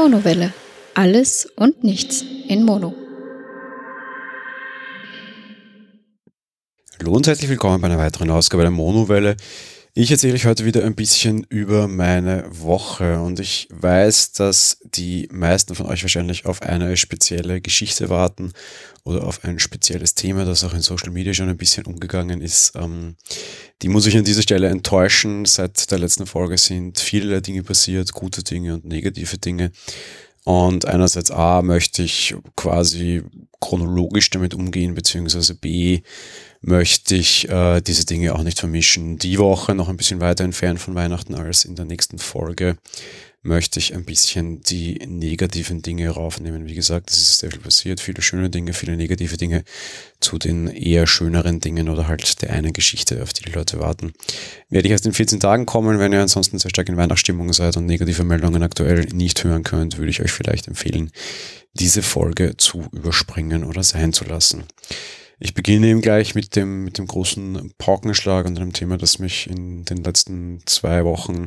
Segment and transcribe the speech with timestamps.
[0.00, 0.54] Monowelle.
[0.94, 2.94] Alles und nichts in Mono.
[6.98, 9.36] Hallo und herzlich willkommen bei einer weiteren Ausgabe der Monowelle.
[9.92, 15.28] Ich erzähle euch heute wieder ein bisschen über meine Woche und ich weiß, dass die
[15.32, 18.52] meisten von euch wahrscheinlich auf eine spezielle Geschichte warten
[19.02, 22.74] oder auf ein spezielles Thema, das auch in Social Media schon ein bisschen umgegangen ist.
[22.76, 23.16] Ähm,
[23.82, 25.44] die muss ich an dieser Stelle enttäuschen.
[25.44, 29.72] Seit der letzten Folge sind viele Dinge passiert, gute Dinge und negative Dinge.
[30.44, 33.22] Und einerseits A möchte ich quasi
[33.60, 36.02] chronologisch damit umgehen, beziehungsweise B
[36.60, 39.18] möchte ich äh, diese Dinge auch nicht vermischen.
[39.18, 42.76] Die Woche noch ein bisschen weiter entfernt von Weihnachten als in der nächsten Folge
[43.42, 46.66] möchte ich ein bisschen die negativen Dinge raufnehmen.
[46.66, 49.64] Wie gesagt, es ist sehr viel passiert, viele schöne Dinge, viele negative Dinge
[50.20, 54.12] zu den eher schöneren Dingen oder halt der einen Geschichte, auf die die Leute warten.
[54.68, 57.78] Werde ich erst in 14 Tagen kommen, wenn ihr ansonsten sehr stark in Weihnachtsstimmung seid
[57.78, 61.10] und negative Meldungen aktuell nicht hören könnt, würde ich euch vielleicht empfehlen,
[61.72, 64.64] diese Folge zu überspringen oder sein zu lassen.
[65.42, 69.48] Ich beginne eben gleich mit dem, mit dem großen Paukenschlag und einem Thema, das mich
[69.48, 71.46] in den letzten zwei Wochen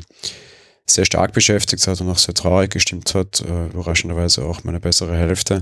[0.88, 3.41] sehr stark beschäftigt hat und auch sehr traurig gestimmt hat.
[3.41, 5.61] Äh, überraschenderweise auch meine bessere Hälfte.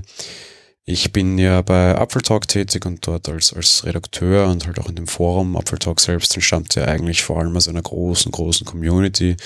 [0.84, 4.96] Ich bin ja bei Apfeltalk tätig und dort als, als Redakteur und halt auch in
[4.96, 5.56] dem Forum.
[5.56, 9.36] Apfeltalk selbst entstammt ja eigentlich vor allem aus einer großen, großen Community.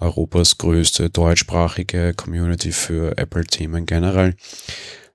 [0.00, 4.34] Europas größte deutschsprachige Community für Apple-Themen generell.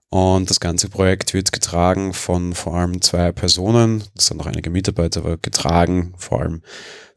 [0.09, 4.03] Und das ganze Projekt wird getragen von vor allem zwei Personen.
[4.15, 6.61] Das sind noch einige Mitarbeiter, aber getragen vor allem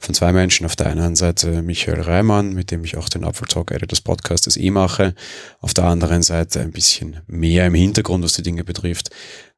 [0.01, 0.67] von zwei Menschen.
[0.67, 4.57] Auf der einen Seite Michael Reimann, mit dem ich auch den Apple Talk Editors Podcast
[4.57, 5.15] eh mache.
[5.61, 9.11] Auf der anderen Seite ein bisschen mehr im Hintergrund, was die Dinge betrifft,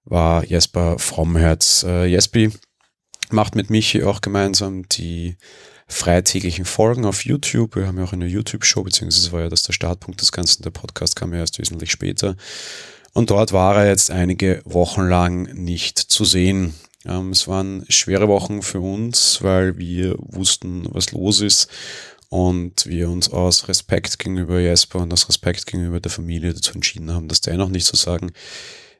[0.05, 1.85] war Jesper Frommherz.
[1.89, 2.51] Äh, Jespi
[3.31, 5.39] macht mit Michi auch gemeinsam die
[5.89, 7.77] freitäglichen Folgen auf YouTube.
[7.77, 10.63] Wir haben ja auch eine YouTube-Show, beziehungsweise war ja das der Startpunkt des Ganzen.
[10.63, 12.37] Der Podcast kam ja erst wesentlich später.
[13.15, 16.75] Und dort war er jetzt einige Wochen lang nicht zu sehen.
[17.05, 21.69] Ähm, es waren schwere Wochen für uns, weil wir wussten, was los ist
[22.31, 27.13] und wir uns aus Respekt gegenüber Jesper und aus Respekt gegenüber der Familie dazu entschieden
[27.13, 28.33] haben, das dennoch nicht zu sagen.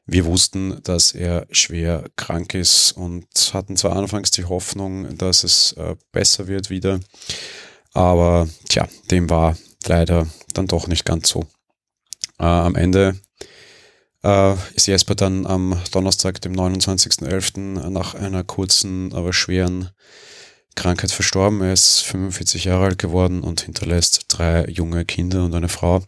[0.05, 5.71] Wir wussten, dass er schwer krank ist und hatten zwar anfangs die Hoffnung, dass es
[5.73, 6.99] äh, besser wird wieder,
[7.93, 9.57] aber tja, dem war
[9.87, 11.47] leider dann doch nicht ganz so.
[12.37, 13.15] Äh, am Ende
[14.23, 17.89] äh, ist Jesper dann am Donnerstag, dem 29.11.
[17.89, 19.89] nach einer kurzen, aber schweren
[20.75, 21.61] Krankheit verstorben.
[21.61, 26.03] Er ist 45 Jahre alt geworden und hinterlässt drei junge Kinder und eine Frau.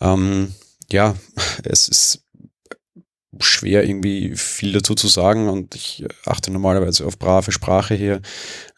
[0.00, 0.54] Ähm,
[0.90, 1.16] ja,
[1.64, 2.22] es ist
[3.40, 8.20] schwer irgendwie viel dazu zu sagen und ich achte normalerweise auf brave Sprache hier.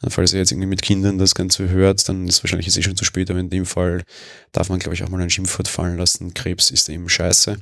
[0.09, 2.97] Falls ihr jetzt irgendwie mit Kindern das Ganze hört, dann ist wahrscheinlich jetzt eh schon
[2.97, 4.05] zu spät, aber in dem Fall
[4.53, 6.35] darf man, glaube ich, auch mal ein Schimpfwort fallen lassen.
[6.35, 7.59] Krebs ist eben scheiße.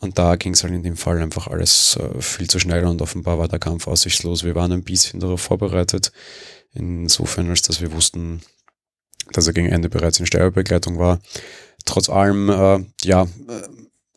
[0.00, 3.02] Und da ging es halt in dem Fall einfach alles äh, viel zu schnell und
[3.02, 4.44] offenbar war der Kampf aussichtslos.
[4.44, 6.10] Wir waren ein bisschen darauf vorbereitet,
[6.72, 8.40] insofern als dass wir wussten,
[9.32, 11.20] dass er gegen Ende bereits in Sterbebegleitung war.
[11.84, 13.28] Trotz allem, äh, ja, äh,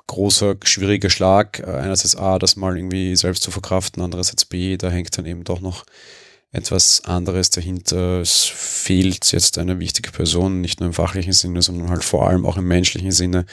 [0.08, 1.60] großer, schwieriger Schlag.
[1.60, 5.44] Äh, einerseits A, das mal irgendwie selbst zu verkraften, andererseits B, da hängt dann eben
[5.44, 5.86] doch noch
[6.52, 8.22] etwas anderes dahinter.
[8.22, 12.46] Es fehlt jetzt eine wichtige Person, nicht nur im fachlichen Sinne, sondern halt vor allem
[12.46, 13.46] auch im menschlichen Sinne.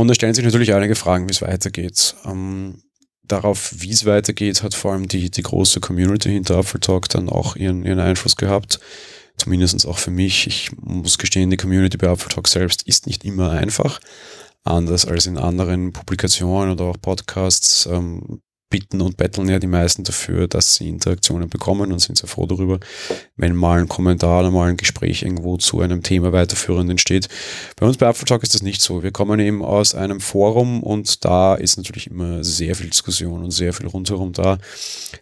[0.00, 2.14] Und da stellen sich natürlich einige Fragen, wie es weitergeht.
[2.24, 2.82] Ähm,
[3.22, 7.54] darauf, wie es weitergeht, hat vor allem die, die große Community hinter Apfeltalk dann auch
[7.54, 8.80] ihren, ihren Einfluss gehabt.
[9.36, 10.46] Zumindest auch für mich.
[10.46, 14.00] Ich muss gestehen, die Community bei Apfeltalk selbst ist nicht immer einfach.
[14.64, 17.84] Anders als in anderen Publikationen oder auch Podcasts.
[17.84, 18.40] Ähm,
[18.70, 22.46] bitten und betteln ja die meisten dafür, dass sie Interaktionen bekommen und sind sehr froh
[22.46, 22.78] darüber,
[23.36, 27.28] wenn mal ein Kommentar oder mal ein Gespräch irgendwo zu einem Thema weiterführend entsteht.
[27.76, 29.02] Bei uns bei Apfeltalk ist das nicht so.
[29.02, 33.50] Wir kommen eben aus einem Forum und da ist natürlich immer sehr viel Diskussion und
[33.50, 34.58] sehr viel rundherum da.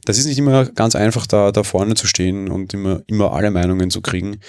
[0.05, 3.51] Das ist nicht immer ganz einfach, da, da vorne zu stehen und immer, immer alle
[3.51, 4.41] Meinungen zu kriegen.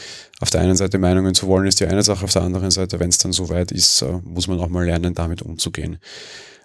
[0.42, 3.00] Auf der einen Seite Meinungen zu wollen, ist die eine Sache, auf der anderen Seite,
[3.00, 6.00] wenn es dann soweit ist, äh, muss man auch mal lernen, damit umzugehen.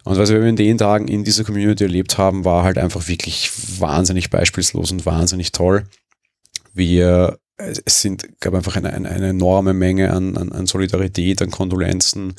[0.05, 3.51] Und was wir in den Tagen in dieser Community erlebt haben, war halt einfach wirklich
[3.79, 5.85] wahnsinnig beispielslos und wahnsinnig toll.
[6.75, 11.51] Wir, es sind, gab einfach eine, eine, eine enorme Menge an, an, an Solidarität, an
[11.51, 12.35] Kondolenzen,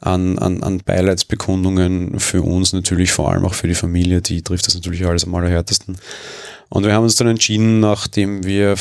[0.00, 4.68] an, an, an Beileidsbekundungen für uns natürlich, vor allem auch für die Familie, die trifft
[4.68, 5.98] das natürlich alles am allerhärtesten.
[6.68, 8.76] Und wir haben uns dann entschieden, nachdem wir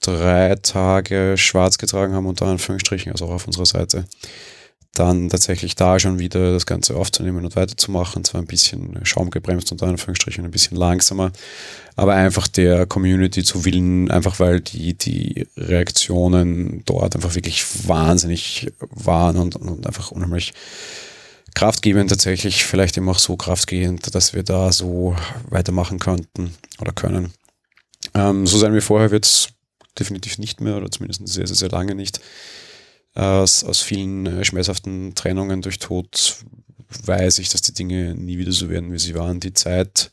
[0.00, 4.06] drei Tage schwarz getragen haben, unter Anführungsstrichen, also auch auf unserer Seite,
[4.94, 8.24] dann tatsächlich da schon wieder das Ganze aufzunehmen und weiterzumachen.
[8.24, 11.30] Zwar ein bisschen schaumgebremst unter Anführungsstrichen, ein bisschen langsamer,
[11.96, 18.72] aber einfach der Community zu willen, einfach weil die, die Reaktionen dort einfach wirklich wahnsinnig
[18.90, 20.52] waren und, und einfach unheimlich
[21.54, 25.16] kraftgebend tatsächlich, vielleicht eben auch so kraftgebend, dass wir da so
[25.48, 27.32] weitermachen könnten oder können.
[28.14, 29.48] Ähm, so sein wie vorher wird es
[29.98, 32.20] definitiv nicht mehr oder zumindest sehr, sehr, sehr lange nicht.
[33.14, 36.36] Aus, aus vielen äh, schmerzhaften Trennungen durch Tod
[37.04, 39.40] weiß ich, dass die Dinge nie wieder so werden, wie sie waren.
[39.40, 40.10] Die Zeit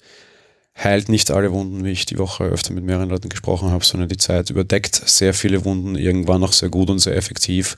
[0.77, 4.09] heilt nicht alle Wunden, wie ich die Woche öfter mit mehreren Leuten gesprochen habe, sondern
[4.09, 7.77] die Zeit überdeckt sehr viele Wunden, irgendwann auch sehr gut und sehr effektiv.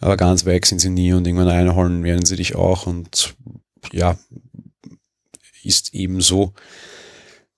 [0.00, 3.34] Aber ganz weg sind sie nie und irgendwann einholen werden sie dich auch und
[3.92, 4.16] ja,
[5.62, 6.54] ist eben so.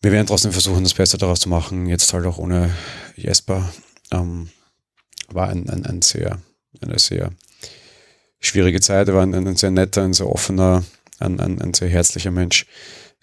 [0.00, 2.74] Wir werden trotzdem versuchen, das Beste daraus zu machen, jetzt halt auch ohne
[3.16, 3.72] Jesper.
[4.10, 4.48] Ähm,
[5.28, 6.40] war ein, ein, ein sehr
[6.80, 7.30] eine sehr
[8.40, 9.08] schwierige Zeit.
[9.08, 10.84] Er war ein, ein sehr netter, ein sehr offener,
[11.18, 12.66] ein, ein, ein sehr herzlicher Mensch.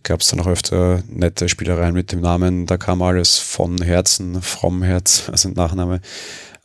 [0.04, 2.66] Gab es dann auch öfter nette Spielereien mit dem Namen.
[2.66, 6.02] Da kam alles von Herzen, vom Herz, also ein Nachname.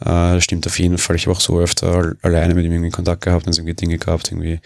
[0.01, 1.17] Äh, stimmt auf jeden Fall.
[1.17, 4.31] Ich habe auch so öfter alleine mit ihm irgendwie Kontakt gehabt und irgendwie Dinge gehabt,
[4.31, 4.61] irgendwie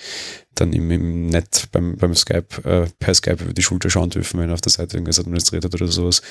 [0.55, 4.41] dann im, im Net beim, beim Skype, äh, per Skype über die Schulter schauen dürfen,
[4.41, 6.23] wenn er auf der Seite irgendwas administriert hat oder sowas.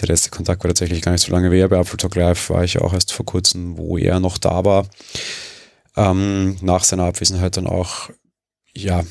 [0.00, 1.68] Der letzte Kontakt war tatsächlich gar nicht so lange her.
[1.68, 4.64] Bei Apple Talk Live war ich ja auch erst vor kurzem, wo er noch da
[4.64, 4.86] war.
[5.96, 8.10] Ähm, nach seiner Abwesenheit dann auch,
[8.74, 9.04] ja,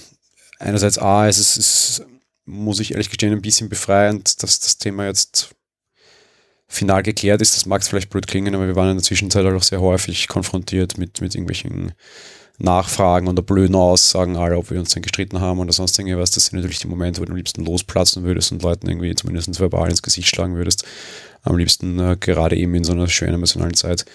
[0.60, 2.06] einerseits A, es ist, es
[2.46, 5.56] muss ich ehrlich gestehen, ein bisschen befreiend, dass das Thema jetzt
[6.68, 7.56] final geklärt ist.
[7.56, 10.28] Das mag es vielleicht blöd klingen, aber wir waren in der Zwischenzeit auch sehr häufig
[10.28, 11.94] konfrontiert mit, mit irgendwelchen
[12.60, 16.32] Nachfragen oder blöden Aussagen alle, ob wir uns denn gestritten haben oder sonst irgendwas.
[16.32, 19.60] Das sind natürlich die Momente, wo du am liebsten losplatzen würdest und Leuten irgendwie zumindest
[19.60, 20.86] verbal ins Gesicht schlagen würdest.
[21.42, 24.06] Am liebsten äh, gerade eben in so einer schönen emotionalen Zeit.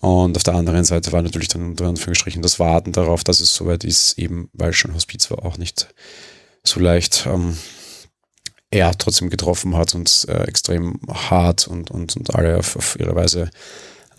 [0.00, 3.54] Und auf der anderen Seite war natürlich dann unter Anführungsstrichen das Warten darauf, dass es
[3.54, 5.88] soweit ist, eben weil schon Hospiz war, auch nicht
[6.62, 7.26] so leicht.
[7.26, 7.56] Ähm,
[8.70, 13.14] er trotzdem getroffen hat und äh, extrem hart und, und, und alle auf, auf ihre
[13.14, 13.50] Weise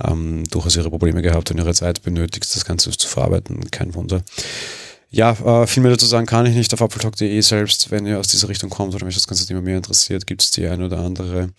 [0.04, 3.70] ähm, durchaus ihre Probleme gehabt und ihre Zeit benötigt, das Ganze zu verarbeiten.
[3.72, 4.22] Kein Wunder.
[5.12, 7.92] Ja, äh, viel mehr dazu sagen kann ich nicht auf apfeltalk.de selbst.
[7.92, 10.52] Wenn ihr aus dieser Richtung kommt oder mich das ganze Thema mehr interessiert, gibt es
[10.52, 11.50] die eine oder andere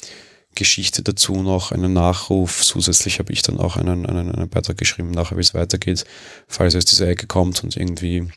[0.55, 2.63] Geschichte dazu noch, einen Nachruf.
[2.63, 6.05] Zusätzlich habe ich dann auch einen, einen, einen Beitrag geschrieben, nachher wie es weitergeht.
[6.49, 8.29] Falls ihr aus dieser Ecke kommt und irgendwie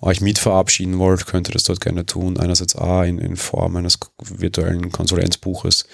[0.00, 2.38] euch mit verabschieden wollt, könnt ihr das dort gerne tun.
[2.38, 5.86] Einerseits A in, in Form eines virtuellen Konsulenzbuches,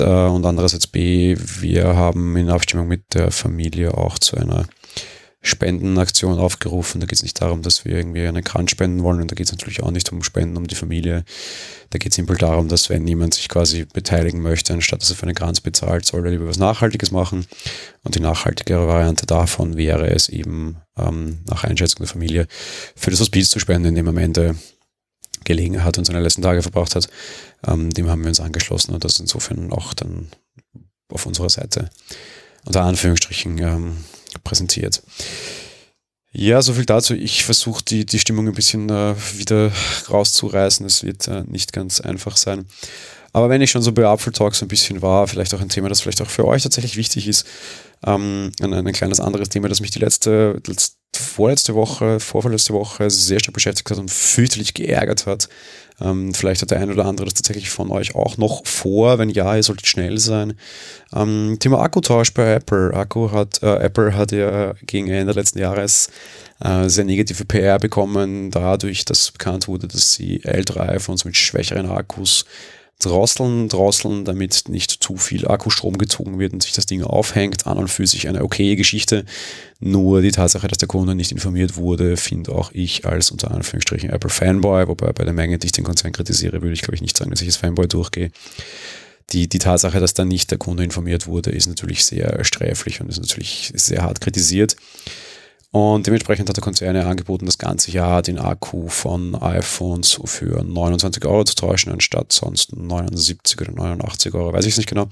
[0.00, 4.66] und andererseits B, wir haben in Abstimmung mit der Familie auch zu einer
[5.44, 7.00] Spendenaktion aufgerufen.
[7.00, 9.46] Da geht es nicht darum, dass wir irgendwie eine Kran spenden wollen und da geht
[9.46, 11.24] es natürlich auch nicht um Spenden, um die Familie.
[11.90, 15.16] Da geht es simpel darum, dass wenn jemand sich quasi beteiligen möchte, anstatt dass er
[15.16, 17.46] für eine Kranz bezahlt, soll er lieber was Nachhaltiges machen.
[18.04, 22.46] Und die nachhaltigere Variante davon wäre es eben ähm, nach Einschätzung der Familie
[22.94, 24.54] für das Hospiz zu spenden, indem am Ende
[25.44, 27.08] gelegen hat und seine letzten Tage verbracht hat,
[27.66, 30.28] ähm, dem haben wir uns angeschlossen und das insofern auch dann
[31.08, 31.90] auf unserer Seite
[32.64, 33.96] unter Anführungsstrichen ähm,
[34.44, 35.02] präsentiert.
[36.34, 37.14] Ja, so viel dazu.
[37.14, 39.70] Ich versuche die, die Stimmung ein bisschen äh, wieder
[40.08, 40.86] rauszureißen.
[40.86, 42.66] Es wird äh, nicht ganz einfach sein.
[43.34, 45.68] Aber wenn ich schon so bei Apfel Talk so ein bisschen war, vielleicht auch ein
[45.68, 47.46] Thema, das vielleicht auch für euch tatsächlich wichtig ist,
[48.04, 50.60] ähm, ein, ein kleines anderes Thema, das mich die letzte
[51.16, 55.48] vorletzte Woche, vorvorletzte Woche sehr stark beschäftigt hat und fürchterlich geärgert hat.
[56.00, 59.18] Ähm, vielleicht hat der ein oder andere das tatsächlich von euch auch noch vor.
[59.18, 60.54] Wenn ja, ihr solltet schnell sein.
[61.14, 62.94] Ähm, Thema Akkutausch bei Apple.
[62.94, 66.08] Akku hat, äh, Apple hat ja gegen Ende letzten Jahres
[66.60, 71.90] äh, sehr negative PR bekommen, dadurch, dass bekannt wurde, dass sie ältere iPhones mit schwächeren
[71.90, 72.44] Akkus
[73.04, 77.66] drosseln, drosseln, damit nicht zu viel Akkustrom gezogen wird und sich das Ding aufhängt.
[77.66, 79.24] An und für sich eine okaye Geschichte.
[79.80, 84.10] Nur die Tatsache, dass der Kunde nicht informiert wurde, finde auch ich als unter Anführungsstrichen
[84.10, 87.02] Apple Fanboy, wobei bei der Menge, die ich den Konzern kritisiere, würde ich glaube ich
[87.02, 88.30] nicht sagen, dass ich als Fanboy durchgehe.
[89.30, 93.08] Die, die Tatsache, dass da nicht der Kunde informiert wurde, ist natürlich sehr sträflich und
[93.08, 94.76] ist natürlich sehr hart kritisiert.
[95.72, 101.24] Und dementsprechend hat der Konzern angeboten, das ganze Jahr den Akku von iPhones für 29
[101.24, 105.08] Euro zu tauschen, anstatt sonst 79 oder 89 Euro, weiß ich es nicht genau.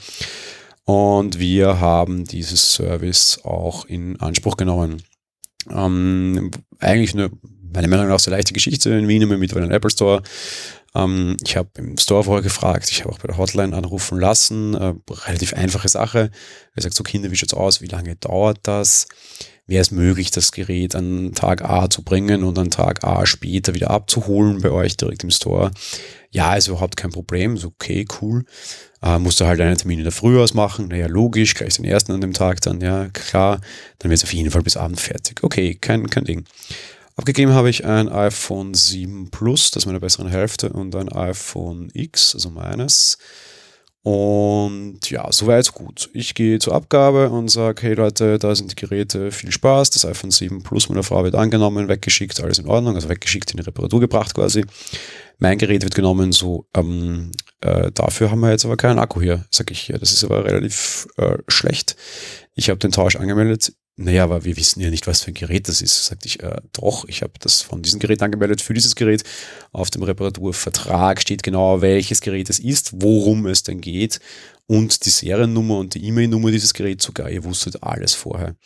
[0.85, 5.03] Und wir haben dieses Service auch in Anspruch genommen.
[5.71, 7.31] Ähm, eigentlich eine,
[7.73, 10.23] meiner Meinung nach, sehr leichte Geschichte in Wien im mittlerweile Apple Store.
[10.95, 14.75] Ähm, ich habe im Store vorher gefragt, ich habe auch bei der Hotline anrufen lassen.
[14.75, 14.95] Äh,
[15.27, 16.31] relativ einfache Sache.
[16.75, 17.81] Er sagt so, Kinder, wie schaut's aus?
[17.81, 19.07] Wie lange dauert das?
[19.67, 23.75] Wäre es möglich, das Gerät an Tag A zu bringen und an Tag A später
[23.75, 25.71] wieder abzuholen bei euch direkt im Store?
[26.31, 27.57] Ja, ist überhaupt kein Problem.
[27.57, 28.45] So, okay, cool.
[29.03, 30.89] Äh, musst du halt einen Termin in der Früh ausmachen.
[30.89, 33.61] Naja, logisch, gleich den ersten an dem Tag dann, ja, klar.
[33.99, 35.43] Dann wird es auf jeden Fall bis Abend fertig.
[35.43, 36.45] Okay, kein, kein Ding.
[37.17, 41.91] Abgegeben habe ich ein iPhone 7 Plus, das ist meine bessere Hälfte, und ein iPhone
[41.93, 43.19] X, also meines.
[44.03, 46.09] Und ja, soweit so gut.
[46.15, 49.91] Ich gehe zur Abgabe und sage, hey Leute, da sind die Geräte, viel Spaß.
[49.91, 53.59] Das iPhone 7 Plus meiner Frau wird angenommen, weggeschickt, alles in Ordnung, also weggeschickt, in
[53.59, 54.65] die Reparatur gebracht quasi.
[55.39, 59.45] Mein Gerät wird genommen, so, ähm, äh, dafür haben wir jetzt aber keinen Akku hier,
[59.51, 59.89] sage ich.
[59.89, 61.97] Ja, das ist aber relativ äh, schlecht.
[62.55, 65.69] Ich habe den Tausch angemeldet naja, aber wir wissen ja nicht, was für ein Gerät
[65.69, 66.07] das ist.
[66.07, 69.25] Sagte ich, äh, doch, ich habe das von diesem Gerät angemeldet für dieses Gerät.
[69.73, 74.19] Auf dem Reparaturvertrag steht genau, welches Gerät es ist, worum es denn geht
[74.67, 77.29] und die Seriennummer und die E-Mail-Nummer dieses Geräts sogar.
[77.29, 78.57] Ihr wusstet alles vorher.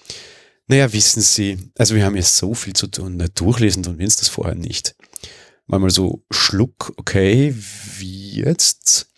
[0.69, 3.17] Naja, wissen Sie, also wir haben ja so viel zu tun.
[3.17, 4.95] Na, durchlesen tun wir uns das vorher nicht.
[5.67, 7.55] Mal so Schluck, okay,
[7.99, 9.09] wie jetzt?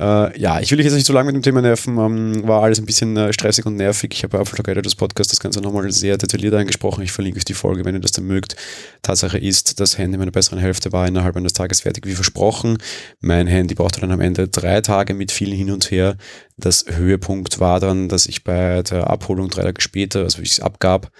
[0.00, 1.98] Äh, ja, ich will dich jetzt nicht so lange mit dem Thema nerven.
[1.98, 4.10] Ähm, war alles ein bisschen äh, stressig und nervig.
[4.12, 7.02] Ich habe bei Apple Editors Podcast das Ganze nochmal sehr detailliert angesprochen.
[7.02, 8.56] Ich verlinke euch die Folge, wenn ihr das dann mögt.
[9.02, 12.78] Tatsache ist, das Handy meiner besseren Hälfte war innerhalb eines Tages fertig, wie versprochen.
[13.20, 16.16] Mein Handy brauchte dann am Ende drei Tage mit viel hin und her.
[16.56, 20.60] Das Höhepunkt war dann, dass ich bei der Abholung drei Tage später, also ich es
[20.60, 21.10] abgab,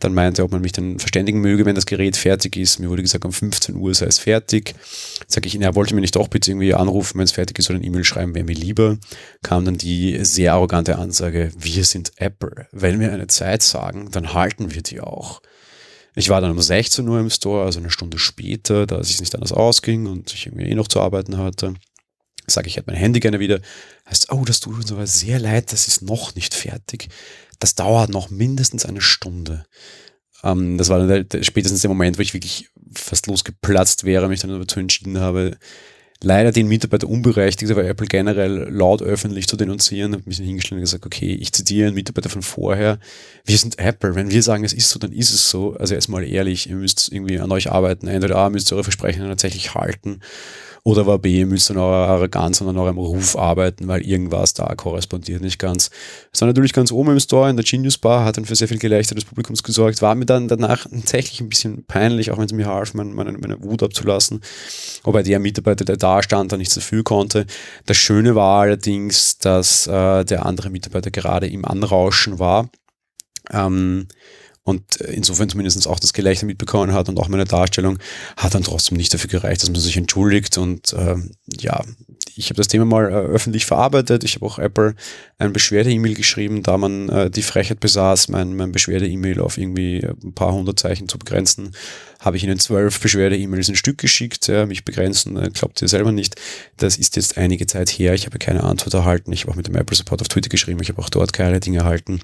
[0.00, 2.78] dann meinte, ob man mich dann verständigen möge, wenn das Gerät fertig ist.
[2.78, 4.74] Mir wurde gesagt, um 15 Uhr sei es fertig.
[5.26, 7.78] Sag ich, na, wollte mir nicht doch bitte irgendwie anrufen, wenn es fertig ist oder
[7.78, 8.98] eine E-Mail schreiben, wäre mir lieber.
[9.42, 12.66] Kam dann die sehr arrogante Ansage, wir sind Apple.
[12.72, 15.40] Wenn wir eine Zeit sagen, dann halten wir die auch.
[16.14, 19.34] Ich war dann um 16 Uhr im Store, also eine Stunde später, da es nicht
[19.34, 21.74] anders ausging und ich irgendwie eh noch zu arbeiten hatte.
[22.46, 23.60] Sage ich, hätte mein Handy gerne wieder.
[24.08, 27.08] Heißt, oh, das tut uns aber sehr leid, das ist noch nicht fertig
[27.58, 29.64] das dauert noch mindestens eine Stunde.
[30.42, 34.28] Ähm, das war dann der, der, spätestens der Moment, wo ich wirklich fast losgeplatzt wäre,
[34.28, 35.56] mich dann dazu entschieden habe,
[36.22, 40.84] leider den Mitarbeiter unberechtigt, aber Apple generell laut öffentlich zu denunzieren, habe mich hingestellt und
[40.84, 42.98] gesagt, okay, ich zitiere einen Mitarbeiter von vorher,
[43.44, 45.74] wir sind Apple, wenn wir sagen, es ist so, dann ist es so.
[45.74, 49.26] Also erstmal ehrlich, ihr müsst irgendwie an euch arbeiten, entweder A, müsst ihr eure Versprechen
[49.26, 50.20] tatsächlich halten
[50.86, 54.72] oder war B, müsst an eurer Arroganz und an eurem Ruf arbeiten, weil irgendwas da
[54.76, 55.90] korrespondiert nicht ganz.
[56.32, 58.68] Es war natürlich ganz oben im Store in der Genius Bar, hat dann für sehr
[58.68, 62.44] viel Gelächter des Publikums gesorgt, war mir dann danach tatsächlich ein bisschen peinlich, auch wenn
[62.44, 64.42] es mir half, meine, meine, meine Wut abzulassen.
[65.02, 67.46] Wobei der Mitarbeiter, der da stand, da nichts dafür konnte.
[67.86, 72.70] Das Schöne war allerdings, dass äh, der andere Mitarbeiter gerade im Anrauschen war.
[73.50, 74.06] Ähm,
[74.66, 77.98] und insofern zumindest auch das Gelächter mitbekommen hat und auch meine Darstellung
[78.36, 81.30] hat dann trotzdem nicht dafür gereicht, dass man sich entschuldigt und ähm,
[81.60, 81.82] ja,
[82.34, 84.24] ich habe das Thema mal äh, öffentlich verarbeitet.
[84.24, 84.94] Ich habe auch Apple
[85.38, 90.34] ein Beschwerde-E-Mail geschrieben, da man äh, die Frechheit besaß, mein, mein Beschwerde-E-Mail auf irgendwie ein
[90.34, 91.70] paar hundert Zeichen zu begrenzen,
[92.20, 94.48] habe ich ihnen zwölf Beschwerde-E-Mails ein Stück geschickt.
[94.48, 96.34] Ja, mich begrenzen, äh, glaubt ihr selber nicht.
[96.76, 98.14] Das ist jetzt einige Zeit her.
[98.14, 99.32] Ich habe keine Antwort erhalten.
[99.32, 100.80] Ich habe auch mit dem Apple Support auf Twitter geschrieben.
[100.82, 102.20] Ich habe auch dort keine Dinge erhalten.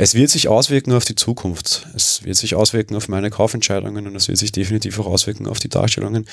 [0.00, 1.88] Es wird sich auswirken auf die Zukunft.
[1.92, 5.58] Es wird sich auswirken auf meine Kaufentscheidungen und es wird sich definitiv auch auswirken auf
[5.58, 6.24] die Darstellungen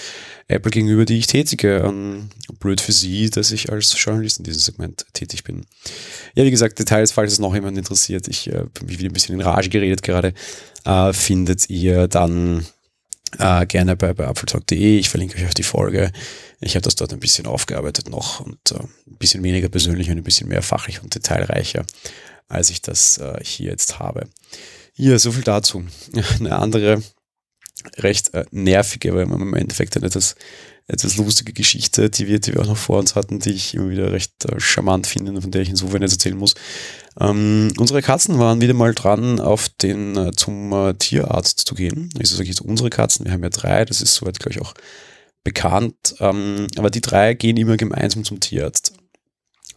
[0.47, 1.77] Apple gegenüber, die ich tätige.
[1.77, 2.29] Ähm,
[2.59, 5.65] blöd für Sie, dass ich als Journalist in diesem Segment tätig bin.
[6.35, 9.33] Ja, wie gesagt, Details, falls es noch jemand interessiert, ich äh, mich wieder ein bisschen
[9.33, 10.35] in Rage geredet gerade,
[10.85, 12.67] äh, findet ihr dann
[13.39, 14.99] äh, gerne bei, bei apfeltalk.de.
[14.99, 16.11] Ich verlinke euch auf die Folge.
[16.61, 20.17] Ich habe das dort ein bisschen aufgearbeitet noch und äh, ein bisschen weniger persönlich und
[20.17, 21.83] ein bisschen mehr fachlich und detailreicher
[22.47, 24.27] als ich das äh, hier jetzt habe.
[24.93, 25.83] Hier, so viel dazu.
[26.39, 27.01] Eine andere
[27.97, 30.35] recht äh, nervige, aber im Endeffekt eine etwas,
[30.87, 33.89] etwas lustige Geschichte, die wir, die wir auch noch vor uns hatten, die ich immer
[33.89, 36.55] wieder recht äh, charmant finde und von der ich insofern jetzt erzählen muss.
[37.19, 42.09] Ähm, unsere Katzen waren wieder mal dran, auf den äh, zum äh, Tierarzt zu gehen.
[42.17, 44.61] Also sage ich jetzt unsere Katzen, wir haben ja drei, das ist soweit, glaube ich,
[44.61, 44.73] auch
[45.43, 46.15] bekannt.
[46.19, 48.93] Ähm, aber die drei gehen immer gemeinsam zum Tierarzt.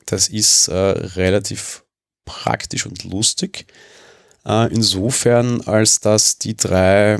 [0.06, 1.84] Das ist äh, relativ
[2.28, 3.66] praktisch und lustig.
[4.46, 7.18] Äh, insofern, als dass die drei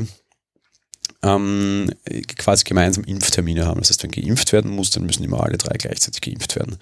[1.22, 1.90] ähm,
[2.36, 3.80] quasi gemeinsam Impftermine haben.
[3.80, 6.78] Das heißt, wenn geimpft werden muss, dann müssen immer alle drei gleichzeitig geimpft werden.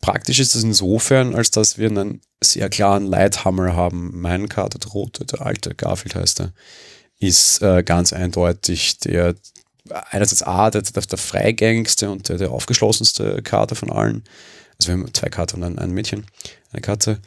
[0.00, 4.20] Praktisch ist das insofern, als dass wir einen sehr klaren Leithammer haben.
[4.20, 6.52] Mein Kater, der rote, der alte Garfield heißt er,
[7.18, 9.34] ist äh, ganz eindeutig der
[10.10, 14.24] einerseits A, der, der, der freigängigste und der, der aufgeschlossenste Kater von allen.
[14.78, 16.26] Also wir haben zwei Kater und ein, ein Mädchen,
[16.72, 17.18] eine Katze.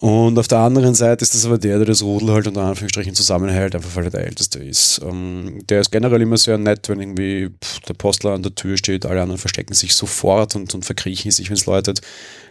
[0.00, 3.14] Und auf der anderen Seite ist das aber der, der das Rudel halt unter Anführungsstrichen
[3.14, 4.98] zusammenhält, einfach weil er der Älteste ist.
[5.04, 7.50] Ähm, der ist generell immer sehr nett, wenn irgendwie
[7.86, 11.50] der Postler an der Tür steht, alle anderen verstecken sich sofort und, und verkriechen sich,
[11.50, 12.00] wenn es läutet.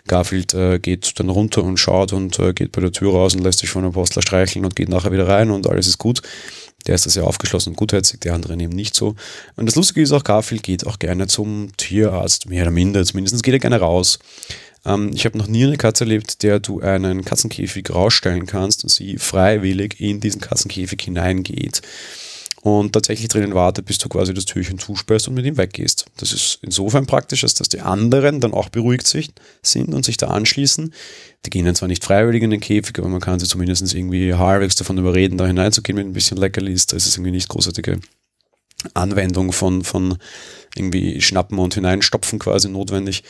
[0.08, 3.44] Garfield äh, geht dann runter und schaut und äh, geht bei der Tür raus und
[3.44, 6.22] lässt sich von dem Postler streicheln und geht nachher wieder rein und alles ist gut.
[6.86, 9.16] Der ist da sehr aufgeschlossen und gutherzig, die anderen eben nicht so.
[9.56, 13.04] Und das Lustige ist auch, Garfield geht auch gerne zum Tierarzt, mehr oder minder.
[13.04, 14.20] Zumindest geht er gerne raus.
[14.86, 18.90] Ähm, ich habe noch nie eine Katze erlebt, der du einen Katzenkäfig rausstellen kannst und
[18.90, 21.82] sie freiwillig in diesen Katzenkäfig hineingeht
[22.62, 26.06] und tatsächlich drinnen wartet, bis du quasi das Türchen zusperrst und mit ihm weggehst.
[26.18, 30.28] Das ist insofern praktisch, als dass die anderen dann auch beruhigt sind und sich da
[30.28, 30.94] anschließen.
[31.46, 34.34] Die gehen dann zwar nicht freiwillig in den Käfig, aber man kann sie zumindest irgendwie
[34.34, 36.88] halbwegs davon überreden, da hineinzugehen mit ein bisschen Leckerlis.
[36.88, 38.00] Da ist es irgendwie nicht großartige
[38.94, 40.18] Anwendung von, von
[40.76, 43.24] irgendwie Schnappen und Hineinstopfen quasi notwendig.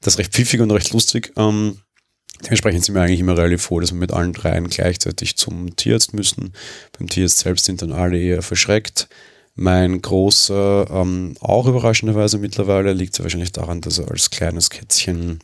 [0.00, 1.32] Das ist recht pfiffig und recht lustig.
[1.36, 1.78] Ähm,
[2.44, 6.14] dementsprechend sind wir eigentlich immer relativ froh, dass wir mit allen dreien gleichzeitig zum Tierarzt
[6.14, 6.52] müssen.
[6.98, 9.08] Beim Tierarzt selbst sind dann alle eher verschreckt.
[9.54, 15.40] Mein großer, ähm, auch überraschenderweise mittlerweile, liegt wahrscheinlich daran, dass er als kleines Kätzchen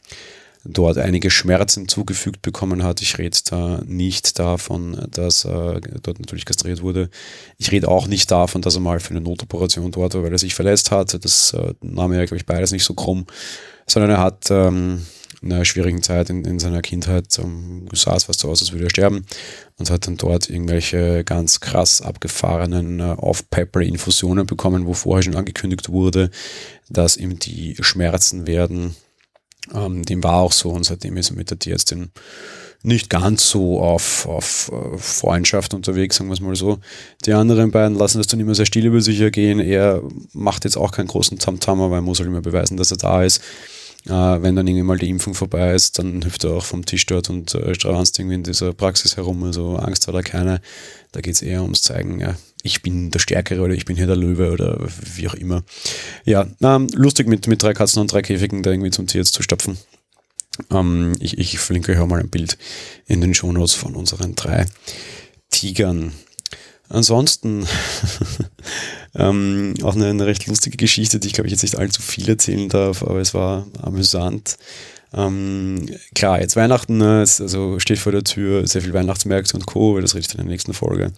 [0.64, 3.02] dort einige Schmerzen zugefügt bekommen hat.
[3.02, 7.10] Ich rede da nicht davon, dass er dort natürlich kastriert wurde.
[7.58, 10.38] Ich rede auch nicht davon, dass er mal für eine Notoperation dort war, weil er
[10.38, 11.24] sich verletzt hat.
[11.24, 13.26] Das äh, nahm er, glaube ich, beides nicht so krumm,
[13.86, 15.02] sondern er hat ähm,
[15.42, 18.70] in einer schwierigen Zeit in, in seiner Kindheit ähm, sah es fast so aus, als
[18.72, 19.26] würde er sterben
[19.78, 25.88] und hat dann dort irgendwelche ganz krass abgefahrenen äh, Off-Pepper-Infusionen bekommen, wo vorher schon angekündigt
[25.88, 26.30] wurde,
[26.88, 28.94] dass ihm die Schmerzen werden
[29.74, 32.10] ähm, dem war auch so und seitdem ist er mit der Tierärztin
[32.82, 36.78] nicht ganz so auf, auf äh, Freundschaft unterwegs, sagen wir es mal so.
[37.24, 39.60] Die anderen beiden lassen das dann immer sehr still über sich ergehen.
[39.60, 40.02] Er
[40.32, 43.22] macht jetzt auch keinen großen Tamtam, aber er muss halt immer beweisen, dass er da
[43.22, 43.40] ist.
[44.06, 47.06] Äh, wenn dann irgendwie mal die Impfung vorbei ist, dann hüpft er auch vom Tisch
[47.06, 49.44] dort und äh, stranzt irgendwie in dieser Praxis herum.
[49.44, 50.60] Also Angst hat er keine.
[51.12, 54.06] Da geht es eher ums Zeigen, ja, ich bin der Stärkere oder ich bin hier
[54.06, 54.78] der Löwe oder
[55.14, 55.64] wie auch immer.
[56.24, 59.42] Ja, ähm, lustig mit, mit drei Katzen und drei Käfigen da irgendwie zum Tierarzt zu
[59.42, 59.78] stapfen.
[60.70, 62.58] Ähm, ich, ich verlinke euch auch mal ein Bild
[63.06, 64.66] in den Shownotes von unseren drei
[65.50, 66.12] Tigern.
[66.88, 67.66] Ansonsten
[69.14, 72.28] ähm, auch eine, eine, recht lustige Geschichte, die ich glaube ich jetzt nicht allzu viel
[72.28, 74.58] erzählen darf, aber es war amüsant.
[75.14, 80.00] Ähm, klar, jetzt Weihnachten, ne, also steht vor der Tür sehr viel Weihnachtsmärkte und Co.,
[80.00, 81.12] das rede in der nächsten Folge.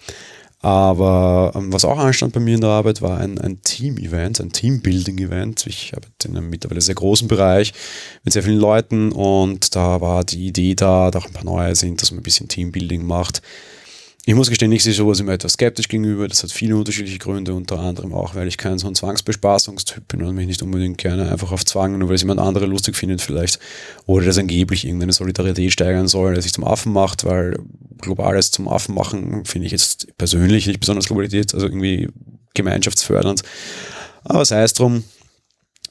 [0.64, 4.50] Aber ähm, was auch anstand bei mir in der Arbeit, war ein, ein Team-Event, ein
[4.50, 5.66] Team-Building-Event.
[5.66, 7.74] Ich arbeite in einem mittlerweile sehr großen Bereich
[8.22, 11.76] mit sehr vielen Leuten und da war die Idee da, da auch ein paar neue
[11.76, 13.42] sind, dass man ein bisschen Team-Building macht.
[14.26, 16.26] Ich muss gestehen, ich sehe sowas immer etwas skeptisch gegenüber.
[16.26, 20.22] Das hat viele unterschiedliche Gründe, unter anderem auch, weil ich kein so ein Zwangsbespaßungstyp bin
[20.22, 23.20] und mich nicht unbedingt gerne einfach auf Zwang, nur weil es jemand andere lustig findet
[23.20, 23.58] vielleicht,
[24.06, 27.58] oder das angeblich irgendeine Solidarität steigern soll, der sich zum Affen macht, weil
[28.00, 32.08] globales zum Affen machen finde ich jetzt persönlich nicht besonders Globalität, also irgendwie
[32.54, 33.42] gemeinschaftsfördernd.
[34.24, 35.04] Aber sei es drum,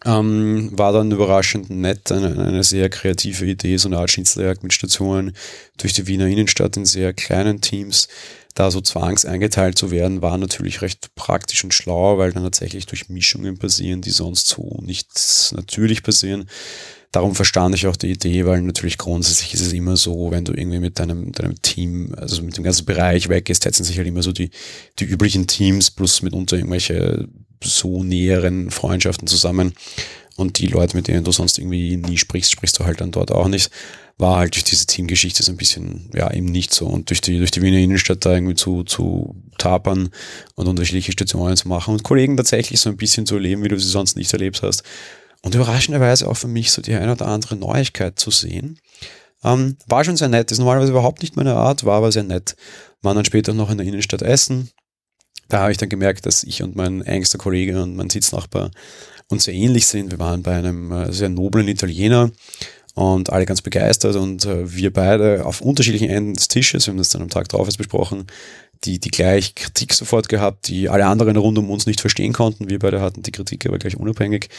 [0.05, 4.73] ähm, war dann überraschend nett, eine, eine, sehr kreative Idee, so eine Art Schnitzeljagd mit
[4.73, 5.35] Stationen
[5.77, 8.07] durch die Wiener Innenstadt in sehr kleinen Teams.
[8.53, 12.85] Da so zwangs eingeteilt zu werden, war natürlich recht praktisch und schlau, weil dann tatsächlich
[12.85, 15.09] durch Mischungen passieren, die sonst so nicht
[15.55, 16.47] natürlich passieren.
[17.11, 20.53] Darum verstand ich auch die Idee, weil natürlich grundsätzlich ist es immer so, wenn du
[20.53, 24.23] irgendwie mit deinem, deinem Team, also mit dem ganzen Bereich weggehst, setzen sich halt immer
[24.23, 24.49] so die,
[24.99, 27.27] die üblichen Teams plus mitunter irgendwelche
[27.63, 29.73] so näheren Freundschaften zusammen.
[30.35, 33.31] Und die Leute, mit denen du sonst irgendwie nie sprichst, sprichst du halt dann dort
[33.31, 33.69] auch nicht.
[34.17, 36.87] War halt durch diese Teamgeschichte so ein bisschen, ja, eben nicht so.
[36.87, 40.09] Und durch die, durch die Wiener Innenstadt da irgendwie zu, zu tapern
[40.55, 43.79] und unterschiedliche Stationen zu machen und Kollegen tatsächlich so ein bisschen zu erleben, wie du
[43.79, 44.83] sie sonst nicht erlebt hast.
[45.43, 48.79] Und überraschenderweise auch für mich so die eine oder andere Neuigkeit zu sehen.
[49.43, 52.55] Ähm, war schon sehr nett, ist normalerweise überhaupt nicht meine Art, war aber sehr nett.
[53.01, 54.69] Waren dann später noch in der Innenstadt essen,
[55.47, 58.71] da habe ich dann gemerkt, dass ich und mein engster Kollege und mein Sitznachbar
[59.29, 60.11] uns sehr ähnlich sind.
[60.11, 62.31] Wir waren bei einem äh, sehr noblen Italiener
[62.95, 66.99] und alle ganz begeistert und äh, wir beide auf unterschiedlichen Enden des Tisches, wir haben
[66.99, 68.27] das dann am Tag drauf jetzt besprochen,
[68.85, 72.69] die, die gleich Kritik sofort gehabt, die alle anderen rund um uns nicht verstehen konnten.
[72.69, 74.49] Wir beide hatten die Kritik aber gleich unabhängig.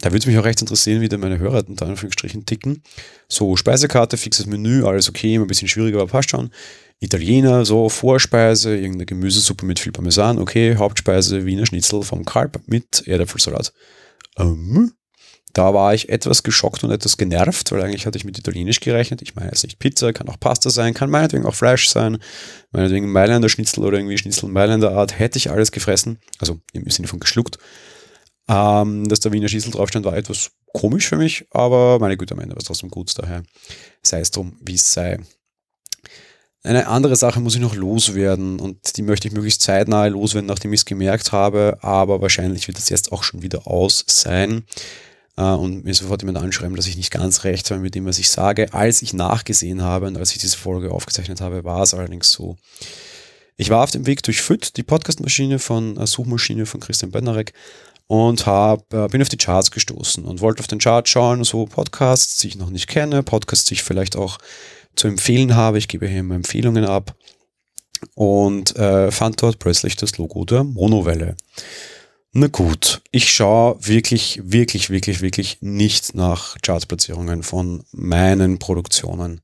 [0.00, 2.82] Da würde es mich auch recht interessieren, wie da meine Hörer unter Anführungsstrichen ticken.
[3.28, 6.50] So, Speisekarte, fixes Menü, alles okay, immer ein bisschen schwieriger, aber passt schon.
[7.00, 13.06] Italiener, so Vorspeise, irgendeine Gemüsesuppe mit viel Parmesan, okay, Hauptspeise, Wiener Schnitzel vom Kalb mit
[13.06, 13.72] Erdäpfelsalat.
[14.38, 14.92] Ähm,
[15.52, 19.20] da war ich etwas geschockt und etwas genervt, weil eigentlich hatte ich mit Italienisch gerechnet.
[19.22, 22.18] Ich meine jetzt nicht Pizza, kann auch Pasta sein, kann meinetwegen auch Fleisch sein,
[22.70, 27.08] meinetwegen Mailänder Schnitzel oder irgendwie Schnitzel Mailänder Art, hätte ich alles gefressen, also im Sinne
[27.08, 27.58] von geschluckt.
[28.48, 32.40] Ähm, dass der Wiener Schnitzel draufstand, war etwas komisch für mich, aber meine Güte, am
[32.40, 33.42] Ende war es trotzdem gut, daher
[34.02, 35.18] sei es drum, wie es sei.
[36.64, 40.72] Eine andere Sache muss ich noch loswerden und die möchte ich möglichst zeitnah loswerden, nachdem
[40.72, 44.64] ich es gemerkt habe, aber wahrscheinlich wird es jetzt auch schon wieder aus sein
[45.36, 48.18] äh, und mir sofort jemand anschreiben, dass ich nicht ganz recht habe mit dem, was
[48.18, 48.72] ich sage.
[48.72, 52.56] Als ich nachgesehen habe und als ich diese Folge aufgezeichnet habe, war es allerdings so.
[53.56, 57.52] Ich war auf dem Weg durch FIT, die Podcastmaschine von äh, Suchmaschine von Christian Bednarek
[58.06, 61.66] und hab, äh, bin auf die Charts gestoßen und wollte auf den Chart schauen, so
[61.66, 64.38] Podcasts, die ich noch nicht kenne, Podcasts, die ich vielleicht auch
[64.96, 65.78] zu empfehlen habe.
[65.78, 67.14] Ich gebe hier immer Empfehlungen ab
[68.14, 71.36] und äh, fand dort plötzlich das Logo der Monowelle.
[72.34, 79.42] Na gut, ich schaue wirklich, wirklich, wirklich, wirklich nicht nach Chartplatzierungen von meinen Produktionen.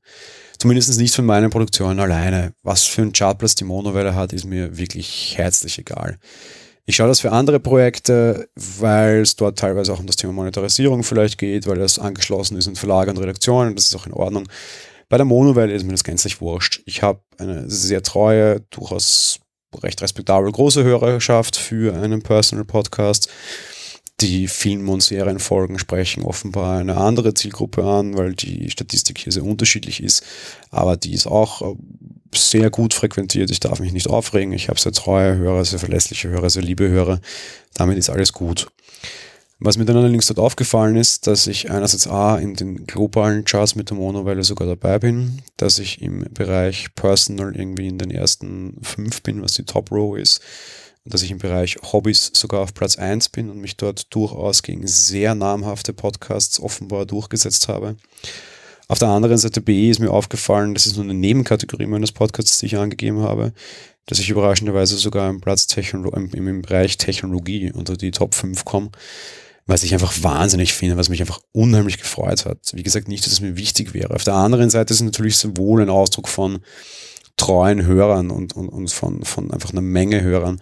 [0.57, 2.53] Zumindest nicht von meinen Produktionen alleine.
[2.63, 6.17] Was für ein Chartplatz die Monowelle hat, ist mir wirklich herzlich egal.
[6.87, 11.03] Ich schaue das für andere Projekte, weil es dort teilweise auch um das Thema Monetarisierung
[11.03, 13.75] vielleicht geht, weil das angeschlossen ist in Verlage und Redaktionen.
[13.75, 14.47] Das ist auch in Ordnung.
[15.09, 16.81] Bei der Monowelle ist mir das gänzlich wurscht.
[16.85, 19.41] Ich habe eine sehr treue, durchaus
[19.81, 23.29] recht respektabel große Hörerschaft für einen Personal Podcast.
[24.21, 29.45] Die Film- und Serienfolgen sprechen offenbar eine andere Zielgruppe an, weil die Statistik hier sehr
[29.45, 30.25] unterschiedlich ist.
[30.71, 31.75] Aber die ist auch äh,
[32.35, 33.49] sehr gut frequentiert.
[33.49, 34.51] Ich darf mich nicht aufregen.
[34.51, 37.21] Ich habe sehr treue Hörer, sehr verlässliche Hörer, sehr liebe Hörer.
[37.75, 38.67] Damit ist alles gut.
[39.61, 43.75] Was mir dann allerdings dort aufgefallen ist, dass ich einerseits A in den globalen Charts
[43.75, 48.77] mit der Monowelle sogar dabei bin, dass ich im Bereich Personal irgendwie in den ersten
[48.81, 50.39] fünf bin, was die Top Row ist,
[51.03, 54.63] und dass ich im Bereich Hobbys sogar auf Platz eins bin und mich dort durchaus
[54.63, 57.97] gegen sehr namhafte Podcasts offenbar durchgesetzt habe.
[58.87, 62.59] Auf der anderen Seite B ist mir aufgefallen, das ist nur eine Nebenkategorie meines Podcasts,
[62.59, 63.51] die ich angegeben habe,
[64.05, 68.63] dass ich überraschenderweise sogar im, Platz Technolo im, im Bereich Technologie unter die Top 5
[68.63, 68.91] komme
[69.69, 72.59] was ich einfach wahnsinnig finde, was mich einfach unheimlich gefreut hat.
[72.73, 74.15] Wie gesagt, nicht, dass es mir wichtig wäre.
[74.15, 76.59] Auf der anderen Seite ist es natürlich sowohl ein Ausdruck von
[77.37, 80.59] treuen Hörern und, und, und von, von einfach einer Menge Hörern.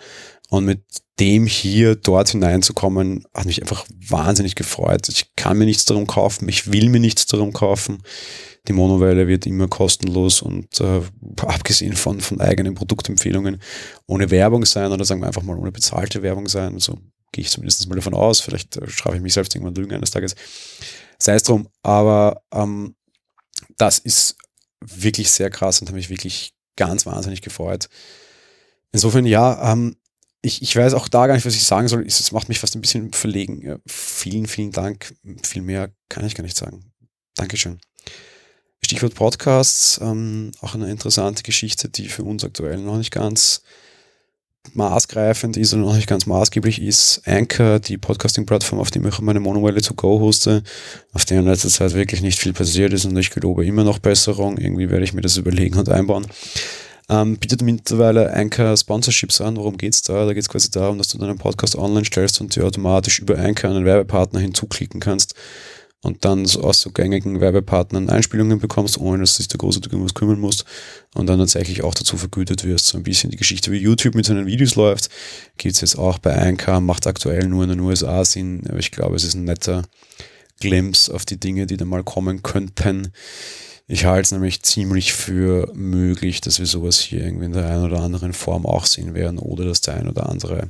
[0.50, 0.82] Und mit
[1.20, 5.10] dem hier dort hineinzukommen, hat mich einfach wahnsinnig gefreut.
[5.10, 8.04] Ich kann mir nichts darum kaufen, ich will mir nichts darum kaufen.
[8.68, 11.02] Die Monowelle wird immer kostenlos und äh,
[11.38, 13.62] abgesehen von, von eigenen Produktempfehlungen
[14.06, 16.74] ohne Werbung sein oder sagen wir einfach mal ohne bezahlte Werbung sein.
[16.74, 16.98] Also
[17.32, 18.40] Gehe ich zumindest mal davon aus.
[18.40, 20.36] Vielleicht äh, strafe ich mich selbst irgendwann Lügen eines Tages.
[21.20, 21.68] Sei es drum.
[21.84, 22.96] Aber ähm,
[23.78, 24.38] das ist
[24.80, 27.90] wirklich sehr krass und habe mich wirklich ganz wahnsinnig gefreut.
[28.92, 29.98] Insofern, ja, ähm,
[30.42, 32.06] ich, ich weiß auch da gar nicht, was ich sagen soll.
[32.06, 33.62] Es macht mich fast ein bisschen verlegen.
[33.62, 35.16] Ja, vielen, vielen Dank.
[35.44, 36.92] Viel mehr kann ich gar nicht sagen.
[37.36, 37.80] Dankeschön.
[38.82, 43.62] Stichwort Podcasts, ähm, auch eine interessante Geschichte, die für uns aktuell noch nicht ganz
[44.74, 47.22] maßgreifend ist und noch nicht ganz maßgeblich ist.
[47.26, 50.64] Anchor, die Podcasting-Plattform, auf dem ich meine Monowelle to go hoste,
[51.14, 54.00] auf der in letzter Zeit wirklich nicht viel passiert ist und ich glaube immer noch
[54.00, 54.58] Besserung.
[54.58, 56.28] Irgendwie werde ich mir das überlegen und einbauen.
[57.10, 59.56] Ähm, bietet mittlerweile Anchor Sponsorships an.
[59.56, 60.26] Worum geht's da?
[60.26, 63.38] Da geht es quasi darum, dass du deinen Podcast online stellst und dir automatisch über
[63.38, 65.34] Anchor einen Werbepartner hinzuklicken kannst
[66.04, 69.78] und dann so aus so gängigen Werbepartnern Einspielungen bekommst, ohne dass du dich da groß
[69.92, 70.66] um was kümmern musst
[71.16, 72.88] und dann tatsächlich auch dazu vergütet wirst.
[72.88, 75.10] So ein bisschen die Geschichte wie YouTube mit seinen Videos läuft,
[75.58, 78.92] gibt es jetzt auch bei 1K, macht aktuell nur in den USA Sinn, aber ich
[78.92, 79.84] glaube, es ist ein netter
[80.60, 83.12] Glimpse auf die Dinge, die da mal kommen könnten.
[83.88, 87.86] Ich halte es nämlich ziemlich für möglich, dass wir sowas hier irgendwie in der einen
[87.86, 90.70] oder anderen Form auch sehen werden oder dass der ein oder andere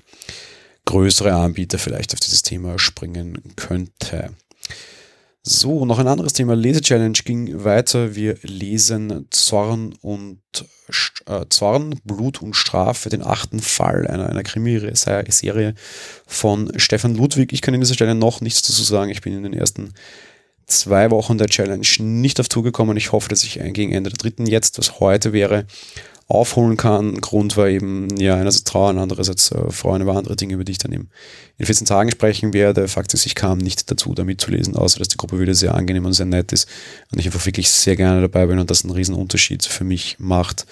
[0.85, 4.31] größere Anbieter vielleicht auf dieses Thema springen könnte.
[5.49, 6.57] So, noch ein anderes Thema.
[6.57, 8.15] Lese-Challenge ging weiter.
[8.15, 10.41] Wir lesen Zorn und
[11.25, 15.73] äh, Zorn, Blut und Strafe, den achten Fall einer, einer Krimiserie
[16.25, 17.53] von Stefan Ludwig.
[17.53, 19.09] Ich kann in dieser Stelle noch nichts dazu sagen.
[19.09, 19.93] Ich bin in den ersten
[20.65, 22.97] zwei Wochen der Challenge nicht auf Tour gekommen.
[22.97, 25.65] Ich hoffe, dass ich gegen Ende der dritten jetzt, was heute wäre,
[26.27, 27.21] aufholen kann.
[27.21, 30.77] Grund war eben, ja, einerseits Trauern, andererseits äh, Freuen über andere Dinge, über die ich
[30.77, 31.09] dann eben
[31.57, 32.87] in 14 Tagen sprechen werde.
[32.87, 36.05] Fakt ist, ich kam nicht dazu, da mitzulesen, außer dass die Gruppe wieder sehr angenehm
[36.05, 36.67] und sehr nett ist
[37.11, 40.17] und ich einfach wirklich sehr gerne dabei bin und das einen riesen Unterschied für mich
[40.19, 40.65] macht.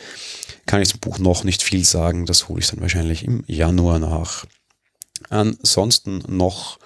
[0.66, 4.00] Kann ich zum Buch noch nicht viel sagen, das hole ich dann wahrscheinlich im Januar
[4.00, 4.46] nach.
[5.30, 6.80] Ansonsten noch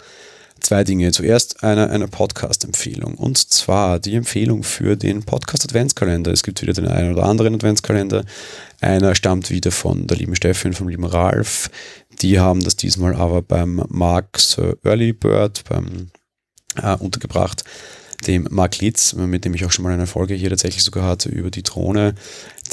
[0.63, 1.11] zwei Dinge.
[1.11, 3.15] Zuerst eine, eine Podcast-Empfehlung.
[3.15, 6.31] Und zwar die Empfehlung für den Podcast-Adventskalender.
[6.31, 8.25] Es gibt wieder den einen oder anderen Adventskalender.
[8.81, 11.69] Einer stammt wieder von der lieben Steffi und vom lieben Ralf.
[12.21, 16.11] Die haben das diesmal aber beim Marx Early Bird beim,
[16.81, 17.63] äh, untergebracht
[18.27, 21.29] dem Mark Litz, mit dem ich auch schon mal eine Folge hier tatsächlich sogar hatte
[21.29, 22.15] über die Drohne.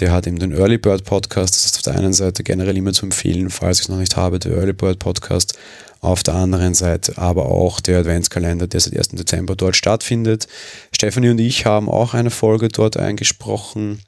[0.00, 1.54] Der hat eben den Early Bird Podcast.
[1.54, 4.16] Das ist auf der einen Seite generell immer zu empfehlen, falls ich es noch nicht
[4.16, 5.56] habe, der Early Bird Podcast
[6.00, 9.09] auf der anderen Seite aber auch der Adventskalender, der seit 1.
[9.09, 10.46] Dezember dort stattfindet.
[10.92, 14.02] Stephanie und ich haben auch eine Folge dort eingesprochen.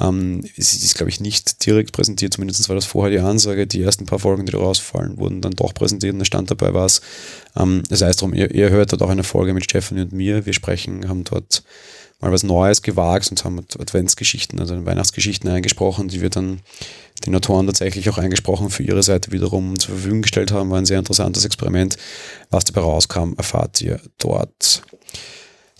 [0.00, 3.66] Ähm, es ist, glaube ich, nicht direkt präsentiert, zumindest war das vorher die Ansage.
[3.66, 7.02] Die ersten paar Folgen, die rausfallen, wurden dann doch präsentiert und da stand dabei was.
[7.56, 10.46] Ähm, das heißt darum, ihr, ihr hört dort auch eine Folge mit Stephanie und mir.
[10.46, 11.62] Wir sprechen, haben dort
[12.22, 16.60] mal was Neues gewagt und haben Adventsgeschichten, also Weihnachtsgeschichten eingesprochen, die wir dann
[17.26, 20.70] den Autoren tatsächlich auch eingesprochen für ihre Seite wiederum zur Verfügung gestellt haben.
[20.70, 21.96] War ein sehr interessantes Experiment.
[22.50, 24.82] Was dabei rauskam, erfahrt ihr dort.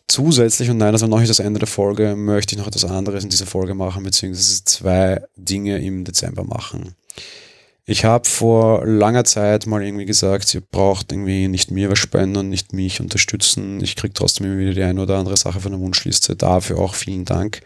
[0.08, 2.84] Zusätzlich, und nein, das war noch nicht das Ende der Folge, möchte ich noch etwas
[2.84, 6.96] anderes in dieser Folge machen, beziehungsweise zwei Dinge im Dezember machen.
[7.84, 12.48] Ich habe vor langer Zeit mal irgendwie gesagt, ihr braucht irgendwie nicht mir was spenden
[12.48, 13.82] nicht mich unterstützen.
[13.82, 16.36] Ich kriege trotzdem immer wieder die eine oder andere Sache von der Wunschliste.
[16.36, 17.62] Dafür auch vielen Dank.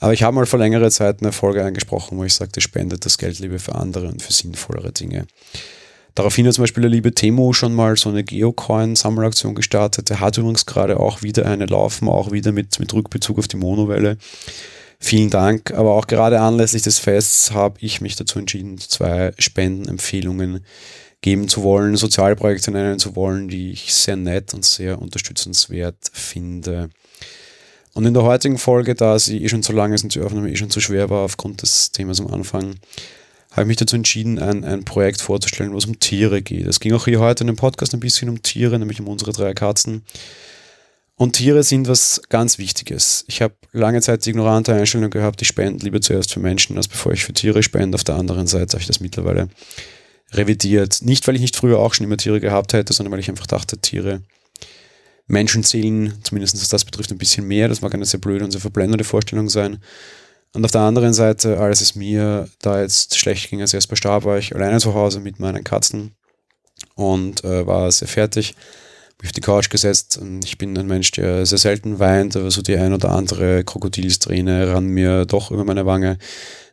[0.00, 3.16] Aber ich habe mal vor längerer Zeit eine Folge eingesprochen, wo ich sagte, spendet das
[3.16, 5.28] Geld lieber für andere und für sinnvollere Dinge.
[6.16, 10.10] Daraufhin hat zum Beispiel der liebe Temo schon mal so eine Geocoin-Sammelaktion gestartet.
[10.10, 13.56] Der hat übrigens gerade auch wieder eine laufen, auch wieder mit, mit Rückbezug auf die
[13.56, 14.18] Monowelle.
[15.04, 15.72] Vielen Dank.
[15.72, 20.64] Aber auch gerade anlässlich des Fests habe ich mich dazu entschieden, zwei Spendenempfehlungen
[21.22, 26.88] geben zu wollen, Sozialprojekte nennen zu wollen, die ich sehr nett und sehr unterstützenswert finde.
[27.94, 30.56] Und in der heutigen Folge, da sie eh schon so lange sind, die Aufnahme eh
[30.56, 32.76] schon zu schwer war aufgrund des Themas am Anfang,
[33.50, 36.66] habe ich mich dazu entschieden, ein, ein Projekt vorzustellen, wo es um Tiere geht.
[36.66, 39.32] Es ging auch hier heute in dem Podcast ein bisschen um Tiere, nämlich um unsere
[39.32, 40.02] drei Katzen.
[41.22, 43.24] Und Tiere sind was ganz Wichtiges.
[43.28, 46.88] Ich habe lange Zeit die ignorante Einstellung gehabt, ich spende lieber zuerst für Menschen, als
[46.88, 47.94] bevor ich für Tiere spende.
[47.94, 49.48] Auf der anderen Seite habe ich das mittlerweile
[50.32, 51.00] revidiert.
[51.02, 53.46] Nicht, weil ich nicht früher auch schon immer Tiere gehabt hätte, sondern weil ich einfach
[53.46, 54.22] dachte, Tiere,
[55.28, 57.68] Menschen zählen, zumindest was das betrifft, ein bisschen mehr.
[57.68, 59.78] Das mag eine sehr blöde und sehr verblendende Vorstellung sein.
[60.54, 64.24] Und auf der anderen Seite, als es mir da jetzt schlecht ging, als erst starb,
[64.24, 66.16] war ich alleine zu Hause mit meinen Katzen
[66.96, 68.56] und äh, war sehr fertig
[69.24, 72.62] auf die Couch gesetzt und ich bin ein Mensch, der sehr selten weint, aber so
[72.62, 76.18] die ein oder andere Krokodilsträne ran mir doch über meine Wange.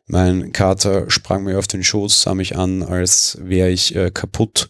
[0.07, 4.69] Mein Kater sprang mir auf den Schoß, sah mich an, als wäre ich äh, kaputt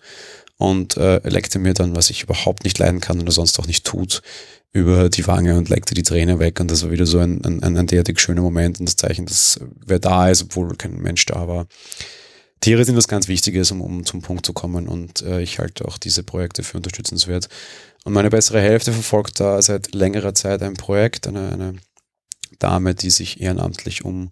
[0.57, 3.85] und äh, leckte mir dann, was ich überhaupt nicht leiden kann oder sonst auch nicht
[3.85, 4.21] tut,
[4.73, 6.59] über die Wange und leckte die Träne weg.
[6.59, 9.59] Und das war wieder so ein, ein, ein derartig schöner Moment und das Zeichen, dass
[9.85, 11.67] wer da ist, obwohl kein Mensch da war.
[12.61, 15.85] Tiere sind was ganz Wichtiges, um, um zum Punkt zu kommen und äh, ich halte
[15.85, 17.47] auch diese Projekte für unterstützenswert.
[18.03, 21.75] Und meine bessere Hälfte verfolgt da seit längerer Zeit ein Projekt, eine, eine
[22.59, 24.31] Dame, die sich ehrenamtlich um,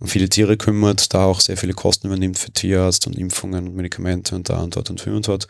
[0.00, 3.76] um viele Tiere kümmert, da auch sehr viele Kosten übernimmt für Tierarzt und Impfungen und
[3.76, 5.46] Medikamente und da und dort und für und dort.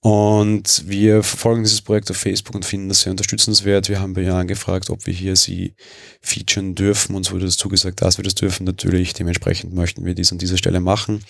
[0.00, 3.88] Und wir verfolgen dieses Projekt auf Facebook und finden das sehr unterstützenswert.
[3.88, 5.74] Wir haben bei ihr angefragt, ob wir hier sie
[6.20, 7.16] featuren dürfen.
[7.16, 8.64] Uns wurde das zugesagt, dass wir das dürfen.
[8.64, 11.24] Natürlich, dementsprechend möchten wir dies an dieser Stelle machen.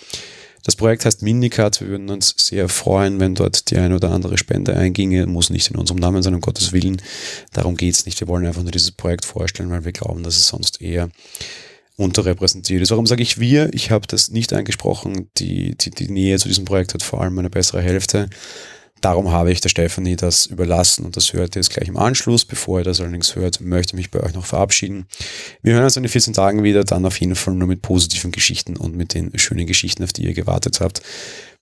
[0.63, 1.81] Das Projekt heißt Minicut.
[1.81, 5.25] Wir würden uns sehr freuen, wenn dort die eine oder andere Spende einginge.
[5.25, 7.01] Muss nicht in unserem Namen sein, um Gottes Willen.
[7.53, 8.19] Darum geht's nicht.
[8.19, 11.09] Wir wollen einfach nur dieses Projekt vorstellen, weil wir glauben, dass es sonst eher
[11.99, 12.91] unterrepräsentiert ist.
[12.91, 13.73] Warum sage ich wir?
[13.73, 15.29] Ich habe das nicht angesprochen.
[15.37, 18.29] Die, die, die Nähe zu diesem Projekt hat vor allem eine bessere Hälfte.
[19.01, 22.45] Darum habe ich der Stefanie das überlassen und das hört ihr jetzt gleich im Anschluss.
[22.45, 25.07] Bevor ihr das allerdings hört, möchte ich mich bei euch noch verabschieden.
[25.61, 28.77] Wir hören uns in 14 Tagen wieder, dann auf jeden Fall nur mit positiven Geschichten
[28.77, 31.01] und mit den schönen Geschichten, auf die ihr gewartet habt.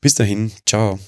[0.02, 1.00] Bis dahin, ciao.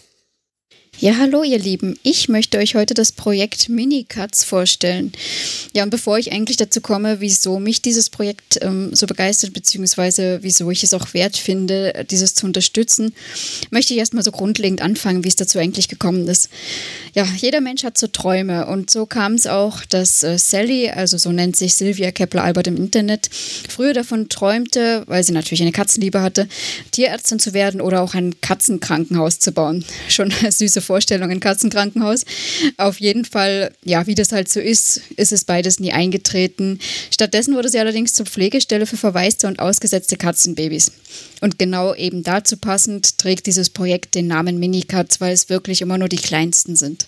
[1.02, 1.98] Ja, hallo ihr Lieben.
[2.04, 5.14] Ich möchte euch heute das Projekt Minicuts vorstellen.
[5.74, 10.40] Ja, und bevor ich eigentlich dazu komme, wieso mich dieses Projekt ähm, so begeistert, beziehungsweise
[10.42, 13.14] wieso ich es auch wert finde, dieses zu unterstützen,
[13.72, 16.50] möchte ich erstmal so grundlegend anfangen, wie es dazu eigentlich gekommen ist.
[17.14, 21.18] Ja, jeder Mensch hat so Träume und so kam es auch, dass äh, Sally, also
[21.18, 23.30] so nennt sich Sylvia Kepler-Albert im Internet,
[23.70, 26.50] früher davon träumte, weil sie natürlich eine Katzenliebe hatte,
[26.92, 29.86] Tierärztin zu werden oder auch ein Katzenkrankenhaus zu bauen.
[30.10, 32.26] Schon süße Vorstellung, ein Katzenkrankenhaus.
[32.78, 36.80] Auf jeden Fall, ja, wie das halt so ist, ist es beides nie eingetreten.
[37.12, 40.92] Stattdessen wurde sie allerdings zur Pflegestelle für verwaiste und ausgesetzte Katzenbabys.
[41.42, 46.00] Und genau eben dazu passend trägt dieses Projekt den Namen Minicats, weil es wirklich immer
[46.00, 47.06] nur die kleinsten sind.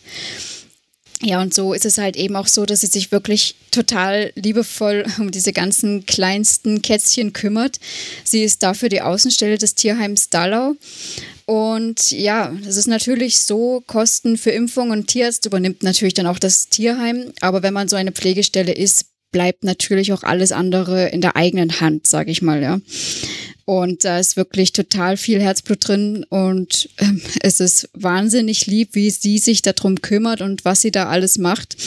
[1.24, 5.06] Ja, und so ist es halt eben auch so, dass sie sich wirklich total liebevoll
[5.20, 7.80] um diese ganzen kleinsten Kätzchen kümmert.
[8.24, 10.76] Sie ist dafür die Außenstelle des Tierheims Dallau
[11.52, 16.40] und ja, das ist natürlich so, Kosten für Impfung und Tierarzt übernimmt natürlich dann auch
[16.40, 17.34] das Tierheim.
[17.42, 21.82] Aber wenn man so eine Pflegestelle ist, bleibt natürlich auch alles andere in der eigenen
[21.82, 22.80] Hand, sage ich mal, ja.
[23.65, 29.10] Und da ist wirklich total viel Herzblut drin und ähm, es ist wahnsinnig lieb, wie
[29.10, 31.78] sie sich darum kümmert und was sie da alles macht.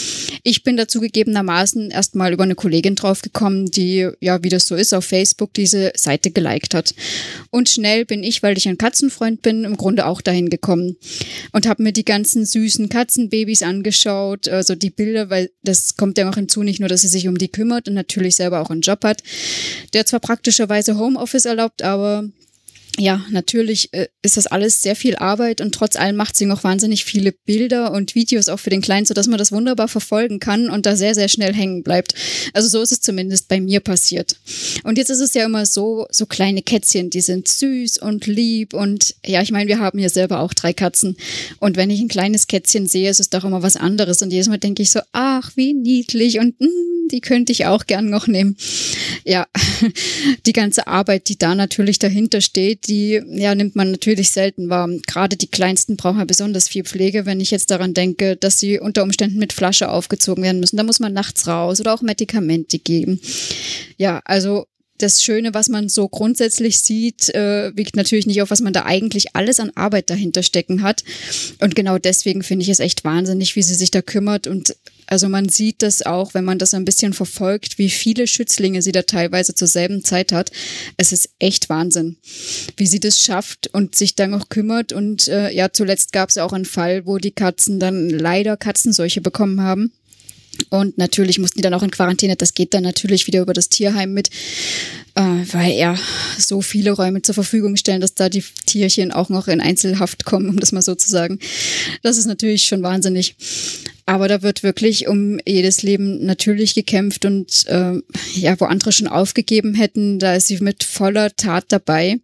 [0.44, 4.94] Ich bin dazu gegebenermaßen erstmal über eine Kollegin draufgekommen, die, ja, wie das so ist,
[4.94, 6.94] auf Facebook diese Seite geliked hat.
[7.50, 10.96] Und schnell bin ich, weil ich ein Katzenfreund bin, im Grunde auch dahin gekommen
[11.52, 16.24] und habe mir die ganzen süßen Katzenbabys angeschaut, also die Bilder, weil das kommt ja
[16.24, 18.80] noch hinzu, nicht nur, dass sie sich um die kümmert und natürlich selber auch einen
[18.80, 19.22] Job hat,
[19.92, 22.24] der zwar praktischerweise Homeoffice erlaubt, aber
[22.96, 26.62] ja, natürlich äh, ist das alles sehr viel Arbeit und trotz allem macht sie noch
[26.62, 30.70] wahnsinnig viele Bilder und Videos auch für den Kleinen, sodass man das wunderbar verfolgen kann
[30.70, 32.14] und da sehr, sehr schnell hängen bleibt.
[32.52, 34.36] Also so ist es zumindest bei mir passiert.
[34.84, 38.74] Und jetzt ist es ja immer so, so kleine Kätzchen, die sind süß und lieb
[38.74, 41.16] und ja, ich meine, wir haben hier selber auch drei Katzen
[41.58, 44.48] und wenn ich ein kleines Kätzchen sehe, ist es doch immer was anderes und jedes
[44.48, 48.08] Mal denke ich so, ach, wie niedlich und mh, mm, die könnte ich auch gern
[48.08, 48.56] noch nehmen.
[49.24, 49.46] Ja,
[50.46, 54.88] die ganze Arbeit, die da natürlich dahinter steht, die ja, nimmt man natürlich selten wahr.
[55.06, 58.78] Gerade die Kleinsten brauchen ja besonders viel Pflege, wenn ich jetzt daran denke, dass sie
[58.78, 60.76] unter Umständen mit Flasche aufgezogen werden müssen.
[60.76, 63.20] Da muss man nachts raus oder auch Medikamente geben.
[63.96, 64.66] Ja, also
[65.04, 68.84] das Schöne, was man so grundsätzlich sieht, äh, wiegt natürlich nicht auf, was man da
[68.84, 71.04] eigentlich alles an Arbeit dahinter stecken hat.
[71.60, 74.74] Und genau deswegen finde ich es echt wahnsinnig, wie sie sich da kümmert und
[75.06, 78.92] also man sieht das auch, wenn man das ein bisschen verfolgt, wie viele Schützlinge sie
[78.92, 80.50] da teilweise zur selben Zeit hat.
[80.96, 82.16] Es ist echt Wahnsinn,
[82.76, 84.92] wie sie das schafft und sich dann auch kümmert.
[84.92, 89.20] Und äh, ja, zuletzt gab es auch einen Fall, wo die Katzen dann leider Katzenseuche
[89.20, 89.92] bekommen haben.
[90.70, 92.36] Und natürlich mussten die dann auch in Quarantäne.
[92.36, 94.30] Das geht dann natürlich wieder über das Tierheim mit,
[95.14, 95.22] äh,
[95.52, 95.96] weil ja
[96.38, 100.48] so viele Räume zur Verfügung stellen, dass da die Tierchen auch noch in Einzelhaft kommen,
[100.48, 101.38] um das mal so zu sagen.
[102.02, 103.36] Das ist natürlich schon wahnsinnig.
[104.06, 107.94] Aber da wird wirklich um jedes Leben natürlich gekämpft und äh,
[108.34, 112.20] ja, wo andere schon aufgegeben hätten, da ist sie mit voller Tat dabei.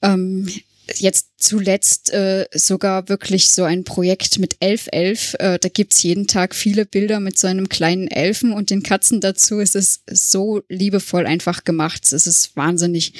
[0.00, 0.48] Ähm,
[0.94, 5.34] jetzt zuletzt äh, sogar wirklich so ein Projekt mit 1111.
[5.38, 9.20] Äh, da gibt's jeden Tag viele Bilder mit so einem kleinen Elfen und den Katzen
[9.20, 9.60] dazu.
[9.60, 12.12] Es ist so liebevoll einfach gemacht.
[12.12, 13.12] Es ist wahnsinnig.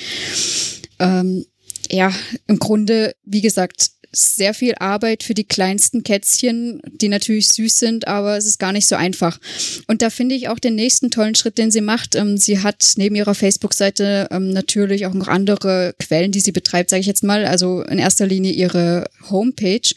[0.98, 1.46] Ähm,
[1.90, 2.12] ja,
[2.46, 8.08] im Grunde, wie gesagt, sehr viel Arbeit für die kleinsten Kätzchen, die natürlich süß sind,
[8.08, 9.38] aber es ist gar nicht so einfach.
[9.86, 12.14] Und da finde ich auch den nächsten tollen Schritt, den sie macht.
[12.14, 16.90] Ähm, sie hat neben ihrer Facebook-Seite ähm, natürlich auch noch andere Quellen, die sie betreibt,
[16.90, 17.44] sage ich jetzt mal.
[17.44, 19.88] Also in erster Linie ihre Homepage.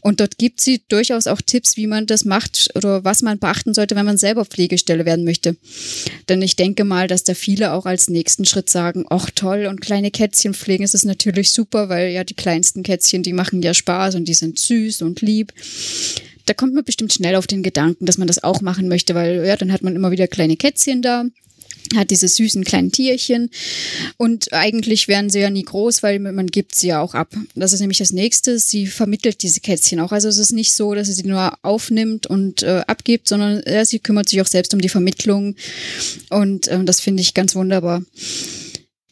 [0.00, 3.74] Und dort gibt sie durchaus auch Tipps, wie man das macht oder was man beachten
[3.74, 5.56] sollte, wenn man selber Pflegestelle werden möchte.
[6.28, 9.80] Denn ich denke mal, dass da viele auch als nächsten Schritt sagen, ach toll, und
[9.80, 13.62] kleine Kätzchen pflegen ist es natürlich super, weil ja die kleinsten Kätzchen, die machen machen
[13.62, 15.52] ja Spaß und die sind süß und lieb.
[16.46, 19.44] Da kommt man bestimmt schnell auf den Gedanken, dass man das auch machen möchte, weil
[19.44, 21.24] ja, dann hat man immer wieder kleine Kätzchen da
[21.96, 23.48] hat diese süßen kleinen Tierchen
[24.18, 27.34] und eigentlich werden sie ja nie groß, weil man gibt sie ja auch ab.
[27.54, 28.58] Das ist nämlich das nächste.
[28.58, 30.12] Sie vermittelt diese Kätzchen auch.
[30.12, 33.86] Also es ist nicht so, dass sie sie nur aufnimmt und äh, abgibt, sondern ja,
[33.86, 35.56] sie kümmert sich auch selbst um die Vermittlung
[36.28, 38.02] und äh, das finde ich ganz wunderbar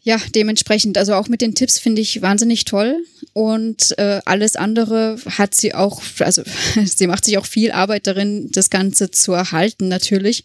[0.06, 3.04] ja, dementsprechend, also auch mit den Tipps finde ich wahnsinnig toll.
[3.32, 6.44] Und äh, alles andere hat sie auch, also
[6.84, 10.44] sie macht sich auch viel Arbeit darin, das Ganze zu erhalten natürlich.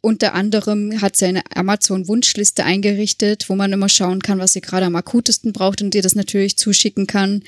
[0.00, 4.86] Unter anderem hat sie eine Amazon-Wunschliste eingerichtet, wo man immer schauen kann, was sie gerade
[4.86, 7.44] am akutesten braucht und ihr das natürlich zuschicken kann.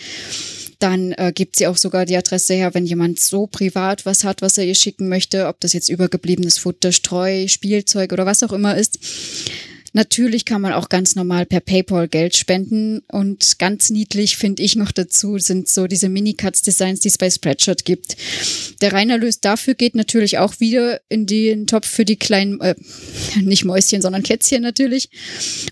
[0.78, 4.40] Dann äh, gibt sie auch sogar die Adresse her, wenn jemand so privat was hat,
[4.40, 8.52] was er ihr schicken möchte, ob das jetzt übergebliebenes Futter, Streu, Spielzeug oder was auch
[8.52, 9.00] immer ist
[9.96, 14.74] Natürlich kann man auch ganz normal per PayPal Geld spenden und ganz niedlich finde ich
[14.74, 18.16] noch dazu sind so diese Mini-Cuts-Designs, die es bei Spreadshirt gibt.
[18.80, 22.74] Der Reinerlös dafür geht natürlich auch wieder in den Topf für die kleinen, äh,
[23.40, 25.10] nicht Mäuschen, sondern Kätzchen natürlich.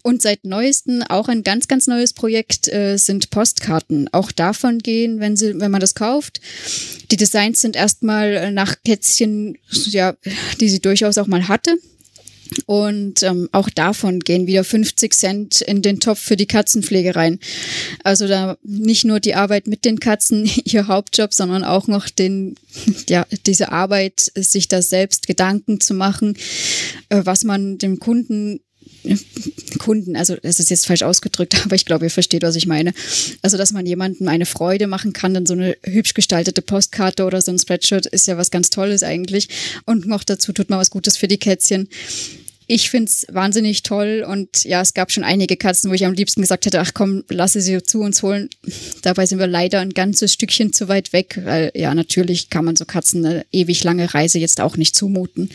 [0.04, 4.08] Und seit neuesten auch ein ganz, ganz neues Projekt äh, sind Postkarten.
[4.12, 6.40] Auch davon gehen, wenn sie, wenn man das kauft.
[7.11, 10.14] Die Designs sind erstmal nach Kätzchen, ja,
[10.61, 11.76] die sie durchaus auch mal hatte.
[12.67, 17.38] Und ähm, auch davon gehen wieder 50 Cent in den Topf für die Katzenpflege rein.
[18.05, 22.57] Also da nicht nur die Arbeit mit den Katzen, ihr Hauptjob, sondern auch noch den,
[23.09, 26.37] ja, diese Arbeit, sich da selbst Gedanken zu machen,
[27.09, 28.61] äh, was man dem Kunden
[29.79, 32.93] Kunden, also das ist jetzt falsch ausgedrückt, aber ich glaube, ihr versteht, was ich meine.
[33.43, 37.41] Also, dass man jemandem eine Freude machen kann, dann so eine hübsch gestaltete Postkarte oder
[37.43, 39.49] so ein Spreadshirt ist ja was ganz Tolles eigentlich.
[39.87, 41.88] Und noch dazu tut man was Gutes für die Kätzchen
[42.72, 46.14] ich finde es wahnsinnig toll und ja, es gab schon einige Katzen, wo ich am
[46.14, 48.48] liebsten gesagt hätte, ach komm, lasse sie zu uns holen.
[49.02, 52.74] Dabei sind wir leider ein ganzes Stückchen zu weit weg, weil ja, natürlich kann man
[52.74, 55.50] so Katzen eine ewig lange Reise jetzt auch nicht zumuten.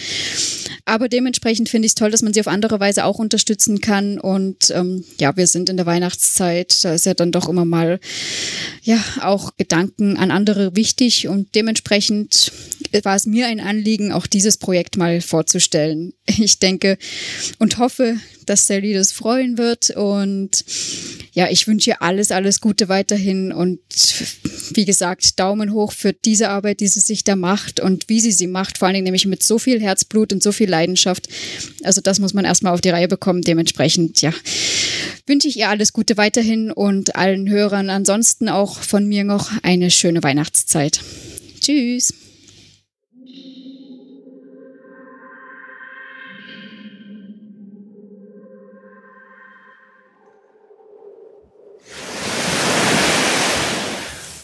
[0.85, 4.19] Aber dementsprechend finde ich es toll, dass man sie auf andere Weise auch unterstützen kann.
[4.19, 6.83] Und ähm, ja, wir sind in der Weihnachtszeit.
[6.83, 7.99] Da ist ja dann doch immer mal
[8.83, 11.27] ja auch Gedanken an andere wichtig.
[11.27, 12.51] Und dementsprechend
[13.03, 16.13] war es mir ein Anliegen, auch dieses Projekt mal vorzustellen.
[16.39, 16.97] Ich denke
[17.57, 19.91] und hoffe, dass Sally das freuen wird.
[19.91, 20.65] Und
[21.33, 23.51] ja, ich wünsche ihr alles, alles Gute weiterhin.
[23.51, 23.79] Und
[24.73, 28.31] wie gesagt, Daumen hoch für diese Arbeit, die sie sich da macht und wie sie
[28.31, 28.77] sie macht.
[28.77, 31.27] Vor allen Dingen nämlich mit so viel Herzblut und so viel Leidenschaft.
[31.83, 33.41] Also das muss man erstmal auf die Reihe bekommen.
[33.41, 34.33] Dementsprechend, ja,
[35.25, 39.91] wünsche ich ihr alles Gute weiterhin und allen Hörern ansonsten auch von mir noch eine
[39.91, 41.01] schöne Weihnachtszeit.
[41.59, 42.13] Tschüss.